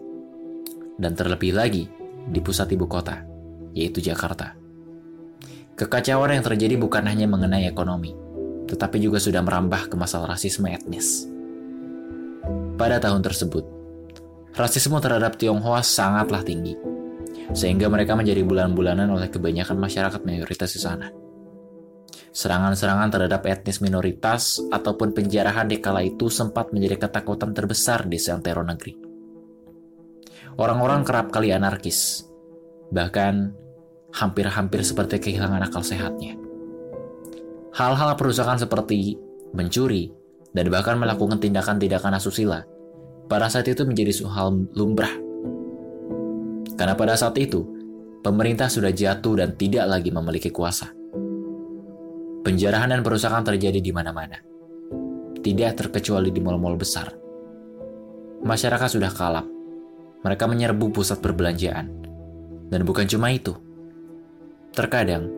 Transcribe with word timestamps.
Dan 0.95 1.19
terlebih 1.19 1.51
lagi 1.51 1.91
di 2.31 2.39
pusat 2.39 2.71
ibu 2.71 2.87
kota, 2.87 3.27
yaitu 3.75 3.99
Jakarta. 3.99 4.55
Kekacauan 5.75 6.39
yang 6.39 6.47
terjadi 6.47 6.79
bukan 6.79 7.03
hanya 7.11 7.27
mengenai 7.27 7.67
ekonomi, 7.67 8.15
tetapi 8.71 9.03
juga 9.03 9.19
sudah 9.19 9.43
merambah 9.43 9.91
ke 9.91 9.99
masalah 9.99 10.39
rasisme 10.39 10.71
etnis. 10.71 11.27
Pada 12.79 13.03
tahun 13.03 13.25
tersebut, 13.25 13.67
rasisme 14.55 14.95
terhadap 15.03 15.35
Tionghoa 15.41 15.83
sangatlah 15.83 16.47
tinggi, 16.47 16.79
sehingga 17.51 17.91
mereka 17.91 18.15
menjadi 18.15 18.47
bulan-bulanan 18.47 19.11
oleh 19.11 19.27
kebanyakan 19.27 19.81
masyarakat 19.81 20.23
mayoritas 20.23 20.71
di 20.71 20.81
sana. 20.81 21.22
Serangan-serangan 22.33 23.13
terhadap 23.13 23.45
etnis 23.45 23.85
minoritas 23.85 24.57
ataupun 24.73 25.13
penjarahan 25.13 25.69
di 25.69 25.85
kala 25.85 26.01
itu 26.01 26.33
sempat 26.33 26.73
menjadi 26.73 27.05
ketakutan 27.05 27.53
terbesar 27.53 28.09
di 28.09 28.17
seantero 28.17 28.65
negeri. 28.65 28.97
Orang-orang 30.57 31.05
kerap 31.05 31.29
kali 31.29 31.53
anarkis, 31.53 32.25
bahkan 32.89 33.53
hampir-hampir 34.17 34.81
seperti 34.81 35.21
kehilangan 35.21 35.61
akal 35.61 35.85
sehatnya. 35.85 36.41
Hal-hal 37.77 38.17
perusakan 38.17 38.57
seperti 38.57 39.21
mencuri 39.53 40.13
dan 40.57 40.73
bahkan 40.73 40.97
melakukan 40.97 41.37
tindakan-tindakan 41.37 42.17
asusila 42.17 42.65
pada 43.29 43.49
saat 43.49 43.69
itu 43.69 43.85
menjadi 43.85 44.25
hal 44.29 44.69
lumrah. 44.73 45.13
Karena 46.77 46.97
pada 46.97 47.13
saat 47.17 47.37
itu, 47.37 47.65
pemerintah 48.25 48.73
sudah 48.73 48.93
jatuh 48.93 49.37
dan 49.37 49.57
tidak 49.57 49.85
lagi 49.89 50.09
memiliki 50.09 50.49
kuasa. 50.49 51.02
Penjarahan 52.43 52.91
dan 52.91 53.07
perusakan 53.07 53.47
terjadi 53.47 53.79
di 53.79 53.95
mana-mana. 53.95 54.35
Tidak 55.39 55.71
terkecuali 55.79 56.35
di 56.35 56.43
mal-mal 56.43 56.75
besar. 56.75 57.15
Masyarakat 58.43 58.89
sudah 58.99 59.15
kalap. 59.15 59.47
Mereka 60.27 60.51
menyerbu 60.51 60.91
pusat 60.91 61.23
perbelanjaan. 61.23 61.87
Dan 62.67 62.83
bukan 62.83 63.07
cuma 63.07 63.31
itu. 63.31 63.55
Terkadang, 64.75 65.31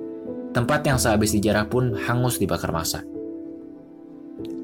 tempat 0.57 0.81
yang 0.89 0.97
sehabis 0.97 1.37
dijarah 1.37 1.69
pun 1.69 1.93
hangus 1.93 2.41
dibakar 2.41 2.73
masa. 2.73 3.05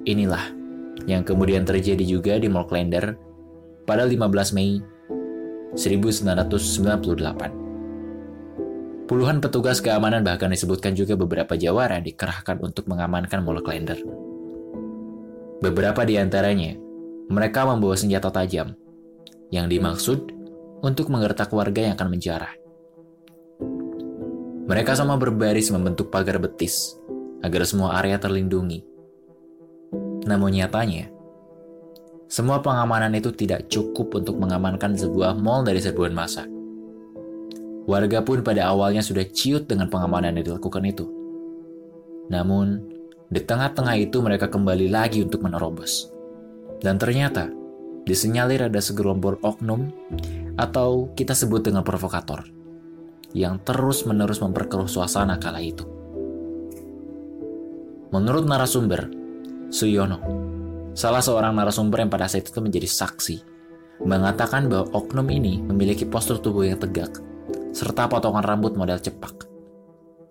Inilah 0.08 0.56
yang 1.04 1.20
kemudian 1.28 1.68
terjadi 1.68 2.04
juga 2.08 2.40
di 2.40 2.48
Mall 2.48 2.64
Klender 2.64 3.20
pada 3.84 4.08
15 4.08 4.56
Mei 4.56 4.80
1998. 5.76 7.69
Puluhan 9.10 9.42
petugas 9.42 9.82
keamanan 9.82 10.22
bahkan 10.22 10.54
disebutkan 10.54 10.94
juga 10.94 11.18
beberapa 11.18 11.58
jawara 11.58 11.98
dikerahkan 11.98 12.62
untuk 12.62 12.86
mengamankan 12.86 13.42
Mall 13.42 13.58
Klender. 13.58 13.98
Beberapa 15.58 16.06
di 16.06 16.14
antaranya, 16.14 16.78
mereka 17.26 17.66
membawa 17.66 17.98
senjata 17.98 18.30
tajam, 18.30 18.78
yang 19.50 19.66
dimaksud 19.66 20.30
untuk 20.86 21.10
menggertak 21.10 21.50
warga 21.50 21.90
yang 21.90 21.98
akan 21.98 22.06
menjarah. 22.06 22.54
Mereka 24.70 24.94
sama 24.94 25.18
berbaris 25.18 25.74
membentuk 25.74 26.14
pagar 26.14 26.38
betis, 26.38 26.94
agar 27.42 27.66
semua 27.66 27.98
area 27.98 28.14
terlindungi. 28.14 28.86
Namun 30.22 30.54
nyatanya, 30.54 31.10
semua 32.30 32.62
pengamanan 32.62 33.10
itu 33.18 33.34
tidak 33.34 33.66
cukup 33.66 34.22
untuk 34.22 34.38
mengamankan 34.38 34.94
sebuah 34.94 35.34
mall 35.34 35.66
dari 35.66 35.82
serbuan 35.82 36.14
massa. 36.14 36.46
Warga 37.88 38.20
pun 38.20 38.44
pada 38.44 38.68
awalnya 38.68 39.00
sudah 39.00 39.24
ciut 39.24 39.64
dengan 39.64 39.88
pengamanan 39.88 40.36
yang 40.36 40.52
dilakukan 40.52 40.84
itu. 40.84 41.08
Namun, 42.28 42.84
di 43.32 43.40
tengah-tengah 43.40 43.96
itu 43.96 44.20
mereka 44.20 44.52
kembali 44.52 44.92
lagi 44.92 45.24
untuk 45.24 45.40
menerobos. 45.40 46.12
Dan 46.82 47.00
ternyata, 47.00 47.48
disenyalir 48.04 48.68
ada 48.68 48.80
segerombol 48.82 49.40
oknum 49.40 49.88
atau 50.60 51.08
kita 51.16 51.32
sebut 51.32 51.64
dengan 51.64 51.80
provokator 51.80 52.44
yang 53.32 53.62
terus-menerus 53.62 54.42
memperkeruh 54.42 54.90
suasana 54.90 55.38
kala 55.38 55.62
itu. 55.62 55.86
Menurut 58.10 58.44
narasumber, 58.44 59.06
Suyono, 59.70 60.18
salah 60.98 61.22
seorang 61.22 61.54
narasumber 61.54 62.02
yang 62.02 62.10
pada 62.10 62.26
saat 62.26 62.50
itu 62.50 62.58
menjadi 62.58 62.90
saksi, 62.90 63.36
mengatakan 64.02 64.66
bahwa 64.66 64.90
oknum 64.90 65.30
ini 65.30 65.62
memiliki 65.62 66.02
postur 66.02 66.42
tubuh 66.42 66.66
yang 66.66 66.82
tegak 66.82 67.29
serta 67.70 68.10
potongan 68.10 68.42
rambut 68.42 68.74
model 68.74 68.98
cepak. 68.98 69.46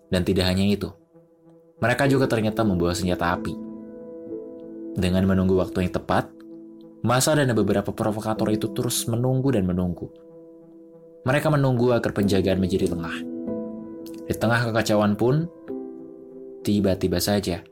Dan 0.09 0.25
tidak 0.25 0.49
hanya 0.49 0.65
itu, 0.65 0.89
mereka 1.79 2.09
juga 2.11 2.27
ternyata 2.27 2.65
membawa 2.67 2.91
senjata 2.91 3.31
api. 3.39 3.53
Dengan 4.99 5.23
menunggu 5.23 5.55
waktu 5.55 5.87
yang 5.87 5.93
tepat, 5.95 6.27
masa 7.05 7.37
dan 7.37 7.55
beberapa 7.55 7.95
provokator 7.95 8.51
itu 8.51 8.73
terus 8.75 9.07
menunggu 9.07 9.55
dan 9.55 9.63
menunggu. 9.63 10.11
Mereka 11.23 11.47
menunggu 11.47 11.95
agar 11.95 12.11
penjagaan 12.11 12.59
menjadi 12.59 12.91
lengah. 12.91 13.17
Di 14.27 14.33
tengah 14.35 14.69
kekacauan 14.69 15.15
pun, 15.15 15.47
tiba-tiba 16.65 17.21
saja, 17.21 17.63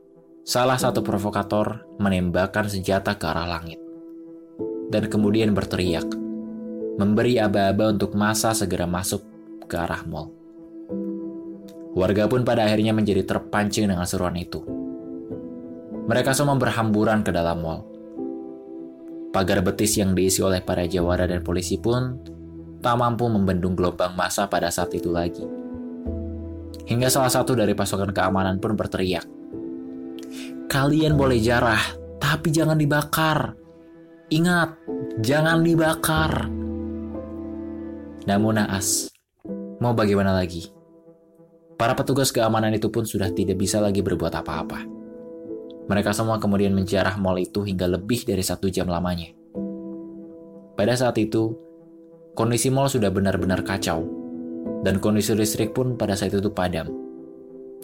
salah 0.47 0.79
satu 0.79 1.03
provokator 1.03 1.83
menembakkan 1.99 2.71
senjata 2.71 3.17
ke 3.19 3.25
arah 3.27 3.49
langit. 3.49 3.81
Dan 4.87 5.11
kemudian 5.11 5.51
berteriak, 5.51 6.07
memberi 6.95 7.43
aba-aba 7.43 7.91
untuk 7.91 8.15
masa 8.15 8.55
segera 8.55 8.87
masuk 8.87 9.36
ke 9.67 9.75
arah 9.77 10.01
mall. 10.07 10.31
Warga 11.93 12.29
pun 12.31 12.47
pada 12.47 12.63
akhirnya 12.63 12.95
menjadi 12.95 13.27
terpancing 13.27 13.91
dengan 13.91 14.07
seruan 14.07 14.37
itu. 14.39 14.63
Mereka 16.07 16.31
semua 16.31 16.55
berhamburan 16.55 17.21
ke 17.21 17.35
dalam 17.35 17.59
mall. 17.59 17.81
Pagar 19.35 19.59
betis 19.59 19.99
yang 19.99 20.15
diisi 20.15 20.39
oleh 20.39 20.63
para 20.63 20.87
jawara 20.87 21.27
dan 21.27 21.43
polisi 21.43 21.75
pun 21.75 22.15
tak 22.79 22.95
mampu 22.95 23.27
membendung 23.27 23.75
gelombang 23.75 24.15
massa 24.15 24.47
pada 24.47 24.71
saat 24.71 24.93
itu 24.95 25.11
lagi. 25.11 25.43
Hingga 26.87 27.11
salah 27.11 27.27
satu 27.27 27.51
dari 27.51 27.75
pasukan 27.75 28.15
keamanan 28.15 28.63
pun 28.63 28.79
berteriak, 28.79 29.27
Kalian 30.67 31.15
boleh 31.15 31.39
jarah, 31.39 31.79
tapi 32.19 32.51
jangan 32.51 32.75
dibakar. 32.75 33.55
Ingat, 34.27 34.75
jangan 35.23 35.63
dibakar. 35.63 36.51
Namun 38.27 38.59
naas, 38.59 39.07
Mau 39.77 39.93
bagaimana 39.93 40.33
lagi? 40.33 40.73
Para 41.77 41.93
petugas 41.93 42.33
keamanan 42.33 42.73
itu 42.73 42.89
pun 42.89 43.05
sudah 43.05 43.29
tidak 43.29 43.61
bisa 43.61 43.77
lagi 43.77 44.01
berbuat 44.01 44.33
apa-apa. 44.33 44.81
Mereka 45.85 46.17
semua 46.17 46.41
kemudian 46.41 46.73
menjarah 46.73 47.13
mall 47.21 47.37
itu 47.37 47.61
hingga 47.61 47.85
lebih 47.85 48.25
dari 48.25 48.41
satu 48.41 48.73
jam 48.73 48.89
lamanya. 48.89 49.29
Pada 50.73 50.97
saat 50.97 51.21
itu, 51.21 51.53
kondisi 52.33 52.73
mall 52.73 52.89
sudah 52.89 53.13
benar-benar 53.13 53.61
kacau, 53.61 54.01
dan 54.81 54.97
kondisi 54.97 55.37
listrik 55.37 55.77
pun 55.77 55.93
pada 55.93 56.17
saat 56.17 56.33
itu 56.33 56.49
padam. 56.49 56.89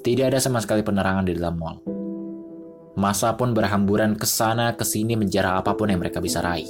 Tidak 0.02 0.26
ada 0.34 0.42
sama 0.42 0.66
sekali 0.66 0.82
penerangan 0.82 1.30
di 1.30 1.38
dalam 1.38 1.56
mall. 1.62 1.78
Masa 2.98 3.38
pun 3.38 3.54
berhamburan 3.54 4.18
ke 4.18 4.26
sana 4.26 4.74
ke 4.74 4.82
sini 4.82 5.14
menjarah 5.14 5.62
apa 5.62 5.78
pun 5.78 5.94
yang 5.94 6.02
mereka 6.02 6.18
bisa 6.18 6.42
raih. 6.42 6.70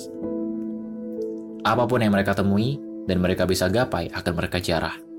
Apa 1.63 1.87
pun 1.87 2.03
yang 2.03 2.11
mereka 2.11 2.35
temui 2.35 2.75
dan 3.07 3.23
mereka 3.23 3.47
bisa 3.47 3.71
gapai 3.71 4.11
akan 4.11 4.33
mereka 4.35 4.59
jarah. 4.59 5.12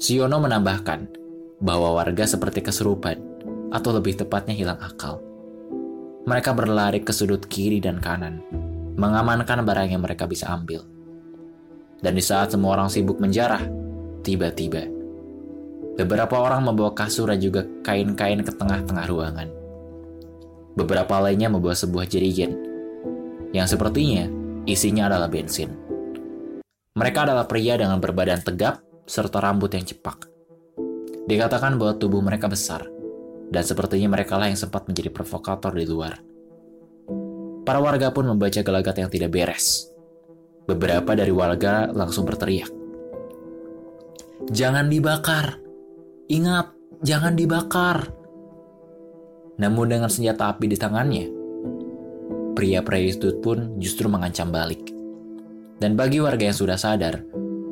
Siono 0.00 0.40
menambahkan 0.40 1.12
bahwa 1.60 2.00
warga 2.00 2.24
seperti 2.24 2.64
keserupan, 2.64 3.20
atau 3.68 3.92
lebih 3.92 4.16
tepatnya 4.16 4.56
hilang 4.56 4.80
akal. 4.80 5.20
Mereka 6.24 6.56
berlari 6.56 7.04
ke 7.04 7.12
sudut 7.12 7.44
kiri 7.44 7.84
dan 7.84 8.00
kanan, 8.00 8.40
mengamankan 8.96 9.60
barang 9.60 9.92
yang 9.92 10.00
mereka 10.00 10.24
bisa 10.24 10.48
ambil. 10.56 10.88
Dan 12.00 12.16
di 12.16 12.24
saat 12.24 12.48
semua 12.48 12.80
orang 12.80 12.88
sibuk 12.88 13.20
menjarah, 13.20 13.60
tiba-tiba 14.24 14.88
beberapa 16.00 16.40
orang 16.40 16.64
membawa 16.64 16.96
kasur 16.96 17.28
dan 17.28 17.36
juga 17.36 17.68
kain-kain 17.84 18.40
ke 18.40 18.56
tengah-tengah 18.56 19.04
ruangan. 19.04 19.52
Beberapa 20.80 21.20
lainnya 21.20 21.52
membawa 21.52 21.76
sebuah 21.76 22.08
jerigen, 22.08 22.56
yang 23.52 23.68
sepertinya 23.68 24.32
isinya 24.64 25.12
adalah 25.12 25.28
bensin. 25.28 25.76
Mereka 26.96 27.28
adalah 27.28 27.44
pria 27.44 27.76
dengan 27.76 28.00
berbadan 28.00 28.40
tegap 28.40 28.80
serta 29.10 29.42
rambut 29.42 29.74
yang 29.74 29.82
cepak. 29.82 30.30
Dikatakan 31.26 31.74
bahwa 31.74 31.98
tubuh 31.98 32.22
mereka 32.22 32.46
besar, 32.46 32.86
dan 33.50 33.66
sepertinya 33.66 34.14
mereka 34.14 34.38
lah 34.38 34.46
yang 34.46 34.58
sempat 34.58 34.86
menjadi 34.86 35.10
provokator 35.10 35.74
di 35.74 35.82
luar. 35.90 36.22
Para 37.66 37.82
warga 37.82 38.14
pun 38.14 38.30
membaca 38.30 38.62
gelagat 38.62 39.02
yang 39.02 39.10
tidak 39.10 39.34
beres. 39.34 39.90
Beberapa 40.70 41.18
dari 41.18 41.34
warga 41.34 41.90
langsung 41.90 42.22
berteriak. 42.22 42.70
Jangan 44.54 44.86
dibakar! 44.86 45.58
Ingat, 46.30 46.70
jangan 47.02 47.34
dibakar! 47.34 48.14
Namun 49.58 49.90
dengan 49.90 50.08
senjata 50.08 50.54
api 50.54 50.70
di 50.70 50.78
tangannya, 50.78 51.26
pria-pria 52.54 53.12
itu 53.12 53.42
pun 53.42 53.76
justru 53.76 54.06
mengancam 54.06 54.48
balik. 54.48 54.80
Dan 55.76 55.98
bagi 55.98 56.22
warga 56.22 56.48
yang 56.48 56.56
sudah 56.56 56.78
sadar, 56.80 57.20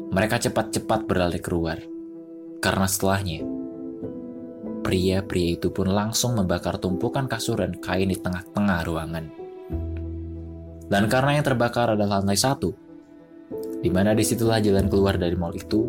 mereka 0.09 0.41
cepat-cepat 0.41 1.05
berlari 1.05 1.41
keluar. 1.41 1.79
Karena 2.59 2.89
setelahnya, 2.89 3.45
pria-pria 4.81 5.61
itu 5.61 5.69
pun 5.69 5.93
langsung 5.93 6.33
membakar 6.35 6.81
tumpukan 6.81 7.29
kasur 7.29 7.61
dan 7.61 7.77
kain 7.77 8.09
di 8.09 8.17
tengah-tengah 8.17 8.81
ruangan. 8.89 9.25
Dan 10.89 11.05
karena 11.13 11.37
yang 11.37 11.45
terbakar 11.45 11.93
adalah 11.93 12.25
lantai 12.25 12.41
satu, 12.41 12.73
di 13.85 13.91
mana 13.93 14.17
di 14.17 14.25
situlah 14.25 14.65
jalan 14.65 14.89
keluar 14.89 15.21
dari 15.21 15.37
mall 15.37 15.53
itu, 15.53 15.85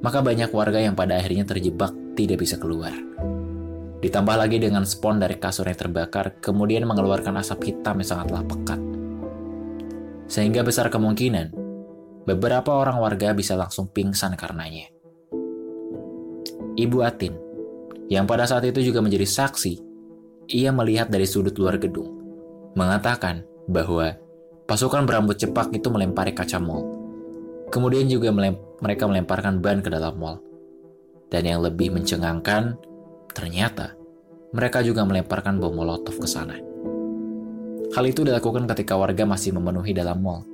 maka 0.00 0.24
banyak 0.24 0.48
warga 0.48 0.80
yang 0.80 0.96
pada 0.96 1.20
akhirnya 1.20 1.44
terjebak 1.44 1.92
tidak 2.16 2.40
bisa 2.40 2.56
keluar. 2.56 2.96
Ditambah 4.00 4.36
lagi 4.36 4.60
dengan 4.60 4.84
spon 4.88 5.20
dari 5.20 5.36
kasur 5.36 5.68
yang 5.68 5.76
terbakar, 5.76 6.40
kemudian 6.40 6.88
mengeluarkan 6.88 7.40
asap 7.40 7.72
hitam 7.72 8.00
yang 8.00 8.08
sangatlah 8.08 8.44
pekat. 8.44 8.80
Sehingga 10.28 10.64
besar 10.64 10.88
kemungkinan, 10.88 11.63
beberapa 12.24 12.72
orang 12.72 13.00
warga 13.00 13.32
bisa 13.32 13.56
langsung 13.56 13.88
pingsan 13.88 14.36
karenanya. 14.36 14.88
Ibu 16.74 16.98
Atin, 17.06 17.38
yang 18.10 18.26
pada 18.26 18.48
saat 18.48 18.66
itu 18.66 18.82
juga 18.82 18.98
menjadi 18.98 19.28
saksi, 19.28 19.72
ia 20.50 20.74
melihat 20.74 21.08
dari 21.08 21.24
sudut 21.24 21.54
luar 21.54 21.78
gedung, 21.78 22.10
mengatakan 22.74 23.46
bahwa 23.70 24.18
pasukan 24.66 25.06
berambut 25.06 25.38
cepak 25.38 25.70
itu 25.72 25.88
melempari 25.88 26.34
kaca 26.34 26.58
mall. 26.58 26.82
Kemudian 27.70 28.10
juga 28.10 28.34
melem 28.34 28.58
mereka 28.82 29.06
melemparkan 29.06 29.62
ban 29.62 29.80
ke 29.80 29.88
dalam 29.88 30.18
mall. 30.18 30.42
Dan 31.30 31.48
yang 31.48 31.64
lebih 31.64 31.90
mencengangkan, 31.90 32.78
Ternyata, 33.34 33.98
mereka 34.54 34.78
juga 34.86 35.02
melemparkan 35.02 35.58
bom 35.58 35.74
molotov 35.74 36.22
ke 36.22 36.28
sana. 36.30 36.54
Hal 37.90 38.04
itu 38.06 38.22
dilakukan 38.22 38.70
ketika 38.70 38.94
warga 38.94 39.26
masih 39.26 39.50
memenuhi 39.58 39.90
dalam 39.90 40.22
mall. 40.22 40.46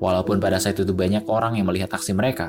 Walaupun 0.00 0.40
pada 0.40 0.56
saat 0.56 0.80
itu 0.80 0.96
banyak 0.96 1.28
orang 1.28 1.60
yang 1.60 1.68
melihat 1.68 1.92
aksi 1.92 2.16
mereka, 2.16 2.48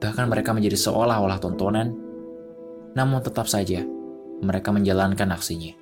bahkan 0.00 0.24
mereka 0.24 0.56
menjadi 0.56 0.80
seolah-olah 0.80 1.36
tontonan, 1.36 1.92
namun 2.96 3.20
tetap 3.20 3.44
saja 3.44 3.84
mereka 4.40 4.72
menjalankan 4.72 5.28
aksinya. 5.36 5.76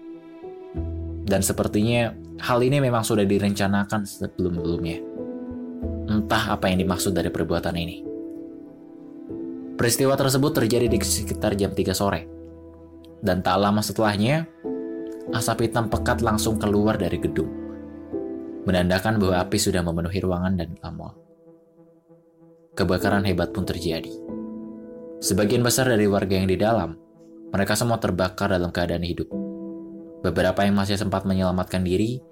Dan 1.22 1.46
sepertinya 1.46 2.10
hal 2.42 2.58
ini 2.58 2.82
memang 2.82 3.06
sudah 3.06 3.22
direncanakan 3.22 4.02
sebelum-sebelumnya. 4.02 4.98
Entah 6.10 6.58
apa 6.58 6.66
yang 6.66 6.82
dimaksud 6.82 7.14
dari 7.14 7.30
perbuatan 7.30 7.74
ini. 7.78 7.96
Peristiwa 9.78 10.18
tersebut 10.18 10.52
terjadi 10.58 10.90
di 10.90 10.98
sekitar 10.98 11.54
jam 11.54 11.70
3 11.70 11.94
sore. 11.94 12.26
Dan 13.22 13.46
tak 13.46 13.62
lama 13.62 13.78
setelahnya, 13.78 14.50
asap 15.30 15.70
hitam 15.70 15.86
pekat 15.86 16.18
langsung 16.18 16.58
keluar 16.58 16.98
dari 16.98 17.22
gedung. 17.22 17.62
Menandakan 18.62 19.19
bahwa 19.19 19.43
api 19.43 19.59
sudah 19.59 19.82
memenuhi 19.82 20.23
ruangan 20.23 20.55
dan 20.55 20.79
mall. 20.94 21.19
Kebakaran 22.79 23.26
hebat 23.26 23.50
pun 23.50 23.67
terjadi. 23.67 24.11
Sebagian 25.19 25.67
besar 25.67 25.91
dari 25.91 26.06
warga 26.06 26.38
yang 26.38 26.47
di 26.47 26.55
dalam, 26.55 26.94
mereka 27.50 27.75
semua 27.75 27.99
terbakar 27.99 28.55
dalam 28.55 28.70
keadaan 28.70 29.03
hidup. 29.03 29.29
Beberapa 30.23 30.62
yang 30.62 30.79
masih 30.79 30.94
sempat 30.94 31.26
menyelamatkan 31.26 31.82
diri, 31.82 32.23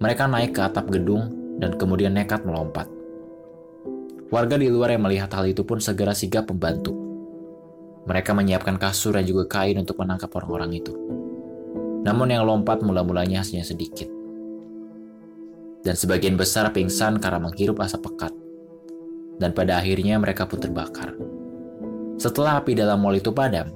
mereka 0.00 0.24
naik 0.24 0.56
ke 0.56 0.60
atap 0.64 0.88
gedung 0.88 1.56
dan 1.60 1.76
kemudian 1.76 2.16
nekat 2.16 2.42
melompat. 2.42 2.88
Warga 4.32 4.56
di 4.56 4.72
luar 4.72 4.96
yang 4.96 5.04
melihat 5.04 5.30
hal 5.36 5.46
itu 5.46 5.62
pun 5.62 5.78
segera 5.78 6.16
sigap 6.16 6.48
membantu. 6.48 6.96
Mereka 8.08 8.32
menyiapkan 8.32 8.80
kasur 8.80 9.16
dan 9.16 9.28
juga 9.28 9.46
kain 9.46 9.76
untuk 9.76 10.00
menangkap 10.00 10.32
orang-orang 10.32 10.80
itu. 10.80 10.92
Namun 12.04 12.32
yang 12.32 12.44
lompat 12.44 12.84
mula-mulanya 12.84 13.40
hanya 13.40 13.64
sedikit. 13.64 14.13
Dan 15.84 15.94
sebagian 16.00 16.40
besar 16.40 16.72
pingsan 16.72 17.20
karena 17.20 17.44
menghirup 17.44 17.76
asap 17.84 18.08
pekat. 18.08 18.32
Dan 19.36 19.52
pada 19.52 19.76
akhirnya 19.76 20.16
mereka 20.16 20.48
pun 20.48 20.56
terbakar. 20.56 21.12
Setelah 22.16 22.64
api 22.64 22.72
dalam 22.72 23.04
mall 23.04 23.20
itu 23.20 23.36
padam, 23.36 23.68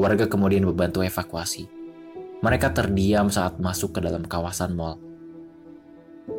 warga 0.00 0.24
kemudian 0.24 0.64
membantu 0.64 1.04
evakuasi. 1.04 1.68
Mereka 2.40 2.72
terdiam 2.72 3.28
saat 3.28 3.60
masuk 3.60 3.98
ke 3.98 4.00
dalam 4.00 4.24
kawasan 4.24 4.72
mall. 4.72 4.96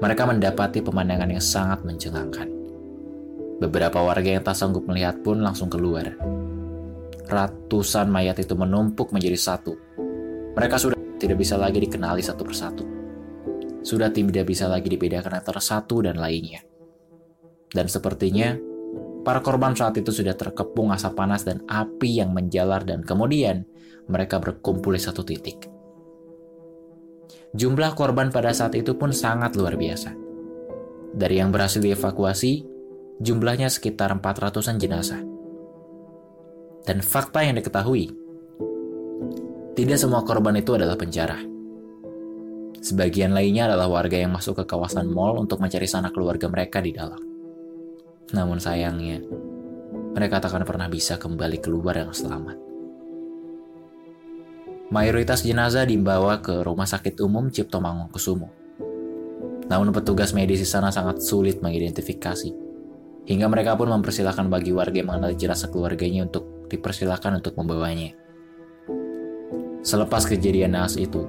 Mereka 0.01 0.25
mendapati 0.25 0.81
pemandangan 0.81 1.29
yang 1.29 1.43
sangat 1.43 1.85
mencengangkan. 1.85 2.49
Beberapa 3.61 4.01
warga 4.01 4.25
yang 4.25 4.41
tak 4.41 4.57
sanggup 4.57 4.89
melihat 4.89 5.21
pun 5.21 5.37
langsung 5.37 5.69
keluar. 5.69 6.17
Ratusan 7.29 8.09
mayat 8.09 8.41
itu 8.41 8.57
menumpuk 8.57 9.13
menjadi 9.13 9.37
satu. 9.37 9.77
Mereka 10.57 10.75
sudah 10.81 10.97
tidak 11.21 11.37
bisa 11.37 11.61
lagi 11.61 11.77
dikenali 11.77 12.25
satu 12.25 12.41
persatu. 12.41 12.94
Sudah 13.85 14.09
tidak 14.09 14.49
bisa 14.49 14.65
lagi 14.65 14.89
dibedakan 14.89 15.45
antara 15.45 15.61
satu 15.61 16.01
dan 16.01 16.17
lainnya. 16.17 16.65
Dan 17.69 17.85
sepertinya, 17.85 18.57
para 19.21 19.45
korban 19.45 19.77
saat 19.77 20.01
itu 20.01 20.09
sudah 20.09 20.33
terkepung 20.33 20.89
asap 20.89 21.13
panas 21.13 21.45
dan 21.45 21.61
api 21.69 22.17
yang 22.17 22.33
menjalar 22.33 22.81
dan 22.81 23.05
kemudian 23.05 23.61
mereka 24.09 24.41
berkumpul 24.41 24.97
di 24.97 25.01
satu 25.01 25.21
titik. 25.21 25.69
Jumlah 27.53 27.93
korban 27.93 28.33
pada 28.33 28.51
saat 28.57 28.73
itu 28.73 28.97
pun 28.97 29.13
sangat 29.13 29.53
luar 29.53 29.77
biasa. 29.77 30.11
Dari 31.15 31.39
yang 31.39 31.53
berhasil 31.53 31.79
dievakuasi, 31.79 32.65
jumlahnya 33.21 33.69
sekitar 33.71 34.11
400-an 34.17 34.75
jenazah. 34.81 35.21
Dan 36.83 36.99
fakta 37.05 37.45
yang 37.45 37.55
diketahui, 37.55 38.11
tidak 39.77 39.97
semua 39.97 40.25
korban 40.27 40.59
itu 40.59 40.75
adalah 40.75 40.99
penjara. 40.99 41.54
Sebagian 42.85 43.33
lainnya 43.33 43.65
adalah 43.65 43.89
warga 43.89 44.21
yang 44.21 44.29
masuk 44.29 44.61
ke 44.61 44.69
kawasan 44.69 45.09
mall 45.09 45.41
untuk 45.41 45.57
mencari 45.57 45.89
sanak 45.89 46.13
keluarga 46.13 46.45
mereka 46.45 46.85
di 46.85 46.93
dalam. 46.93 47.17
Namun 48.29 48.61
sayangnya, 48.61 49.25
mereka 50.13 50.37
tak 50.37 50.53
akan 50.53 50.69
pernah 50.69 50.85
bisa 50.85 51.17
kembali 51.17 51.57
keluar 51.65 51.97
yang 51.97 52.13
selamat. 52.13 52.61
Mayoritas 54.93 55.41
jenazah 55.41 55.89
dibawa 55.89 56.45
ke 56.45 56.61
Rumah 56.61 56.85
Sakit 56.85 57.17
Umum 57.25 57.49
Cipto 57.49 57.81
Mangunkusumo. 57.81 58.53
Namun 59.65 59.89
petugas 59.89 60.29
medis 60.37 60.61
di 60.61 60.69
sana 60.69 60.93
sangat 60.93 61.25
sulit 61.25 61.57
mengidentifikasi 61.65 62.65
Hingga 63.25 63.49
mereka 63.49 63.73
pun 63.73 63.89
mempersilahkan 63.89 64.45
bagi 64.53 64.69
warga 64.69 65.01
yang 65.01 65.09
mengenal 65.09 65.33
jenazah 65.33 65.73
keluarganya 65.73 66.29
untuk 66.29 66.69
dipersilahkan 66.69 67.41
untuk 67.41 67.57
membawanya. 67.57 68.13
Selepas 69.81 70.29
kejadian 70.29 70.77
naas 70.77 70.93
itu, 70.93 71.25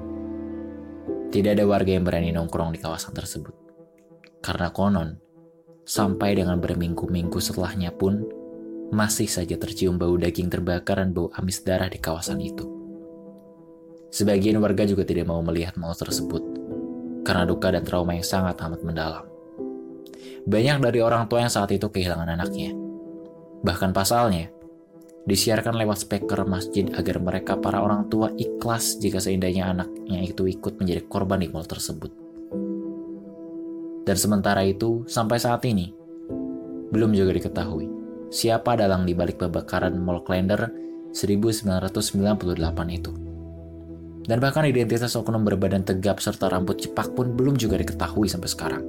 tidak 1.31 1.59
ada 1.59 1.65
warga 1.67 1.91
yang 1.95 2.05
berani 2.07 2.31
nongkrong 2.33 2.75
di 2.75 2.79
kawasan 2.81 3.13
tersebut. 3.13 3.55
Karena 4.41 4.71
konon, 4.71 5.19
sampai 5.83 6.39
dengan 6.39 6.63
berminggu-minggu 6.63 7.39
setelahnya 7.43 7.91
pun, 7.95 8.23
masih 8.95 9.27
saja 9.27 9.59
tercium 9.59 9.99
bau 9.99 10.15
daging 10.15 10.47
terbakar 10.47 11.03
dan 11.03 11.11
bau 11.11 11.31
amis 11.35 11.63
darah 11.67 11.91
di 11.91 11.99
kawasan 11.99 12.39
itu. 12.39 12.65
Sebagian 14.15 14.63
warga 14.63 14.87
juga 14.87 15.03
tidak 15.03 15.27
mau 15.27 15.43
melihat 15.43 15.75
maut 15.75 15.99
tersebut, 15.99 16.41
karena 17.27 17.45
duka 17.45 17.75
dan 17.75 17.83
trauma 17.83 18.15
yang 18.15 18.25
sangat 18.25 18.55
amat 18.63 18.81
mendalam. 18.87 19.27
Banyak 20.47 20.79
dari 20.79 21.03
orang 21.03 21.27
tua 21.27 21.43
yang 21.43 21.51
saat 21.51 21.75
itu 21.75 21.91
kehilangan 21.91 22.39
anaknya. 22.39 22.71
Bahkan 23.67 23.91
pasalnya, 23.91 24.56
disiarkan 25.27 25.75
lewat 25.75 26.07
speaker 26.07 26.47
masjid 26.47 26.87
agar 26.95 27.19
mereka 27.19 27.59
para 27.59 27.83
orang 27.83 28.07
tua 28.07 28.31
ikhlas 28.39 29.03
jika 29.03 29.19
seindahnya 29.19 29.75
anaknya 29.75 30.23
itu 30.23 30.47
ikut 30.47 30.79
menjadi 30.79 31.03
korban 31.11 31.43
di 31.43 31.51
mal 31.51 31.67
tersebut. 31.67 32.15
Dan 34.07 34.15
sementara 34.15 34.63
itu, 34.63 35.03
sampai 35.11 35.43
saat 35.43 35.67
ini, 35.67 35.91
belum 36.95 37.11
juga 37.11 37.35
diketahui 37.35 37.91
siapa 38.31 38.79
dalang 38.79 39.07
di 39.07 39.15
balik 39.15 39.43
pembakaran 39.43 39.95
Mall 39.99 40.23
Klender 40.23 40.71
1998 41.11 42.47
itu. 42.91 43.13
Dan 44.27 44.43
bahkan 44.43 44.67
identitas 44.67 45.15
oknum 45.15 45.47
berbadan 45.47 45.87
tegap 45.87 46.19
serta 46.19 46.51
rambut 46.51 46.83
cepak 46.83 47.15
pun 47.15 47.39
belum 47.39 47.55
juga 47.55 47.79
diketahui 47.79 48.27
sampai 48.27 48.51
sekarang. 48.51 48.85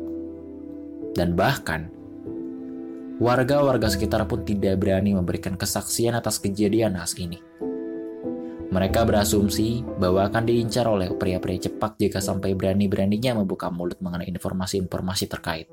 Dan 1.14 1.38
bahkan, 1.38 1.90
warga-warga 3.18 3.90
sekitar 3.90 4.26
pun 4.30 4.46
tidak 4.46 4.78
berani 4.78 5.18
memberikan 5.18 5.58
kesaksian 5.58 6.14
atas 6.14 6.38
kejadian 6.38 6.98
naas 6.98 7.18
ini. 7.18 7.42
Mereka 8.68 9.08
berasumsi 9.08 9.82
bahwa 9.96 10.28
akan 10.28 10.44
diincar 10.44 10.86
oleh 10.86 11.10
pria-pria 11.16 11.58
cepak 11.58 11.96
jika 11.98 12.20
sampai 12.20 12.52
berani-beraninya 12.54 13.40
membuka 13.40 13.72
mulut 13.72 13.98
mengenai 14.04 14.28
informasi-informasi 14.28 15.26
terkait. 15.32 15.68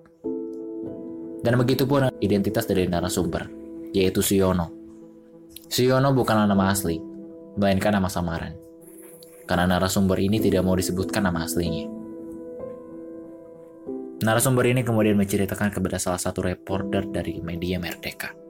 Dan 1.44 1.60
begitu 1.60 1.84
pun 1.84 2.08
identitas 2.22 2.64
dari 2.64 2.88
narasumber, 2.88 3.50
yaitu 3.92 4.24
Siono. 4.24 4.72
Siono 5.68 6.14
bukanlah 6.14 6.48
nama 6.48 6.70
asli, 6.70 6.96
melainkan 7.58 7.92
nama 7.92 8.08
samaran. 8.08 8.56
Karena 9.44 9.76
narasumber 9.76 10.16
ini 10.22 10.40
tidak 10.40 10.64
mau 10.64 10.72
disebutkan 10.72 11.28
nama 11.28 11.44
aslinya. 11.44 12.03
Narasumber 14.24 14.64
ini 14.72 14.80
kemudian 14.80 15.20
menceritakan 15.20 15.68
kepada 15.68 16.00
salah 16.00 16.16
satu 16.16 16.48
reporter 16.48 17.04
dari 17.04 17.44
media 17.44 17.76
Merdeka 17.76 18.43